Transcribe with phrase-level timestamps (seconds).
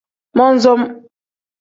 [0.37, 0.81] Mon-som.